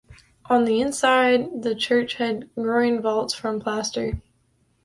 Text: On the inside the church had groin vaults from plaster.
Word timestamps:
On 0.49 0.65
the 0.65 0.81
inside 0.81 1.61
the 1.61 1.75
church 1.75 2.15
had 2.15 2.49
groin 2.55 3.03
vaults 3.03 3.35
from 3.35 3.59
plaster. 3.59 4.19